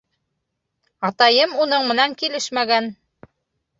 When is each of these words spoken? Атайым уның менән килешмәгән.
Атайым 1.09 1.53
уның 1.65 1.85
менән 1.93 2.17
килешмәгән. 2.23 2.93